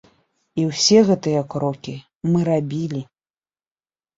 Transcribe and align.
І 0.61 0.63
ўсе 0.69 0.97
гэтыя 1.09 1.43
крокі 1.55 1.95
мы 2.31 2.39
рабілі. 2.51 3.01